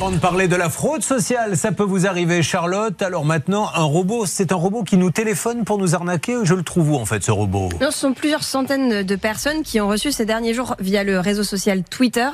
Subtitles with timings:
[0.00, 3.02] Avant de parler de la fraude sociale, ça peut vous arriver, Charlotte.
[3.02, 6.36] Alors maintenant, un robot, c'est un robot qui nous téléphone pour nous arnaquer.
[6.44, 7.68] Je le trouve où en fait, ce robot?
[7.80, 11.42] Ce sont plusieurs centaines de personnes qui ont reçu ces derniers jours via le réseau
[11.42, 12.28] social Twitter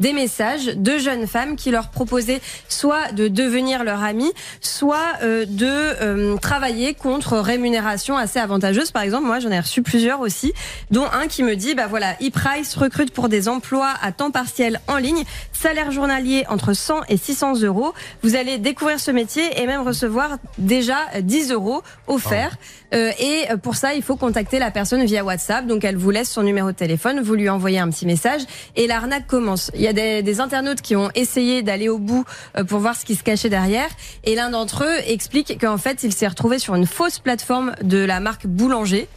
[0.00, 5.44] des messages de jeunes femmes qui leur proposaient soit de devenir leur amie, soit euh,
[5.46, 8.92] de euh, travailler contre rémunération assez avantageuse.
[8.92, 10.52] Par exemple, moi, j'en ai reçu plusieurs aussi,
[10.90, 14.80] dont un qui me dit, bah voilà, e-Price recrute pour des emplois à temps partiel
[14.86, 17.92] en ligne, salaire journalier entre 100 et 600 euros.
[18.22, 22.56] Vous allez découvrir ce métier et même recevoir déjà 10 euros offerts.
[22.94, 25.66] Euh, et pour ça, il faut contacter la personne via WhatsApp.
[25.66, 28.42] Donc, elle vous laisse son numéro de téléphone, vous lui envoyez un petit message
[28.76, 29.70] et l'arnaque commence.
[29.74, 32.24] Il y a des, des internautes qui ont essayé d'aller au bout
[32.56, 33.88] euh, pour voir ce qui se cachait derrière.
[34.24, 37.98] Et l'un d'entre eux explique qu'en fait, il s'est retrouvé sur une fausse plateforme de
[37.98, 39.08] la marque Boulanger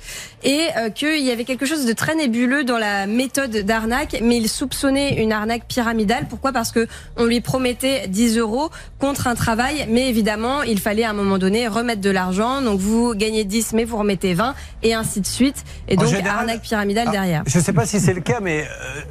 [0.44, 4.38] et euh, qu'il y avait quelque chose de très nébuleux dans la méthode d'arnaque, mais
[4.38, 6.26] il soupçonnait une arnaque pyramidale.
[6.30, 6.52] Pourquoi?
[6.52, 8.70] Parce que on lui promettait 10 euros
[9.00, 12.62] contre un travail, mais évidemment, il fallait à un moment donné remettre de l'argent.
[12.62, 15.64] Donc vous gagnez 10, mais vous remettez 20, et ainsi de suite.
[15.88, 17.44] Et donc arnaque pyramidale ah, derrière.
[17.46, 18.62] Je ne sais pas si c'est le cas, mais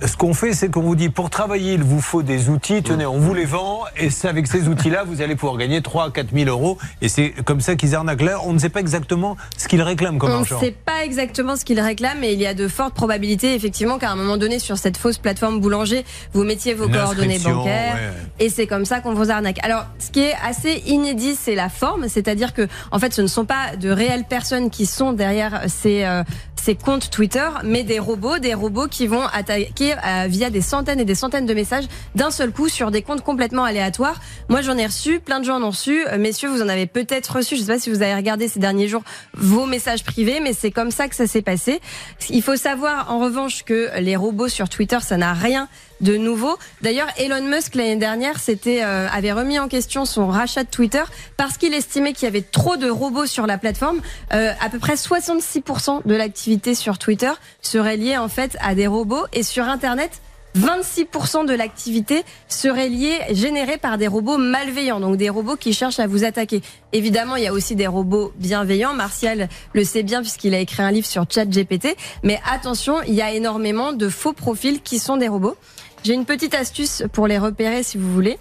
[0.02, 2.82] euh, ce qu'on fait, c'est qu'on vous dit pour travailler, il vous faut des outils.
[2.82, 6.06] Tenez, on vous les vend, et c'est avec ces outils-là, vous allez pouvoir gagner 3
[6.06, 6.78] à 4 000 euros.
[7.02, 8.22] Et c'est comme ça qu'ils arnaquent.
[8.22, 10.56] Là, on ne sait pas exactement ce qu'ils réclament comme on argent.
[10.56, 13.54] On ne sait pas exactement ce qu'ils réclament, mais il y a de fortes probabilités,
[13.54, 17.38] effectivement, qu'à un moment donné, sur cette fausse plateforme boulanger, vous mettiez vos Une coordonnées
[17.38, 18.44] bancaires, ouais.
[18.44, 19.58] et c'est comme ça qu'on vous arnaque.
[19.64, 23.26] Alors, ce qui est assez inédit, c'est la forme, c'est-à-dire que, en fait, ce ne
[23.26, 26.22] sont pas de réelles personnes qui sont derrière ces, euh,
[26.60, 31.00] ces comptes Twitter, mais des robots, des robots qui vont attaquer euh, via des centaines
[31.00, 34.20] et des centaines de messages d'un seul coup sur des comptes complètement aléatoires.
[34.48, 36.06] Moi, j'en ai reçu, plein de gens en ont reçu.
[36.08, 37.56] Euh, Messieurs, vous en avez peut-être reçu.
[37.56, 39.02] Je ne sais pas si vous avez regardé ces derniers jours
[39.34, 41.80] vos messages privés, mais c'est comme ça que ça s'est passé.
[42.28, 45.68] Il faut savoir, en revanche, que les robots sur Twitter, ça n'a rien
[46.00, 46.58] de nouveau.
[46.82, 51.02] D'ailleurs, Elon Musk l'année dernière s'était euh, avait remis en question son rachat de Twitter
[51.36, 54.00] parce qu'il estimait qu'il y avait trop de robots sur la plateforme.
[54.32, 57.30] Euh, à peu près 66% de l'activité sur Twitter
[57.62, 60.20] serait liée en fait à des robots et sur Internet.
[60.58, 66.00] 26% de l'activité serait liée, générée par des robots malveillants, donc des robots qui cherchent
[66.00, 66.60] à vous attaquer.
[66.92, 68.92] Évidemment, il y a aussi des robots bienveillants.
[68.92, 71.96] Martial le sait bien puisqu'il a écrit un livre sur ChatGPT.
[72.24, 75.56] Mais attention, il y a énormément de faux profils qui sont des robots.
[76.02, 78.38] J'ai une petite astuce pour les repérer si vous voulez.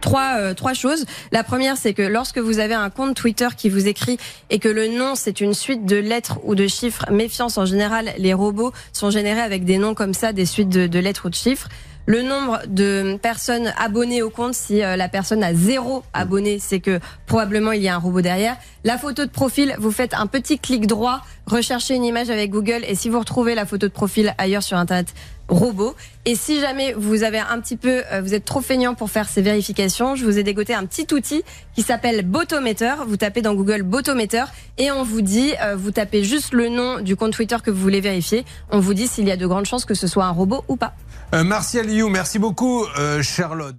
[0.00, 1.04] Trois, euh, trois choses.
[1.32, 4.18] La première, c'est que lorsque vous avez un compte Twitter qui vous écrit
[4.48, 8.12] et que le nom, c'est une suite de lettres ou de chiffres, méfiance en général,
[8.18, 11.30] les robots sont générés avec des noms comme ça, des suites de, de lettres ou
[11.30, 11.68] de chiffres.
[12.06, 16.80] Le nombre de personnes abonnées au compte, si euh, la personne a zéro abonné, c'est
[16.80, 18.56] que probablement il y a un robot derrière.
[18.84, 22.84] La photo de profil, vous faites un petit clic droit, recherchez une image avec Google
[22.88, 25.14] et si vous retrouvez la photo de profil ailleurs sur Internet,
[25.50, 25.94] robot.
[26.24, 29.28] Et si jamais vous avez un petit peu, euh, vous êtes trop feignant pour faire
[29.28, 31.42] ces vérifications, je vous ai dégoté un petit outil
[31.74, 32.94] qui s'appelle Botometer.
[33.06, 34.44] Vous tapez dans Google Botometer
[34.78, 37.80] et on vous dit, euh, vous tapez juste le nom du compte Twitter que vous
[37.80, 38.44] voulez vérifier.
[38.70, 40.76] On vous dit s'il y a de grandes chances que ce soit un robot ou
[40.76, 40.94] pas.
[41.34, 43.76] Euh, Martial You, merci beaucoup, euh, Charlotte.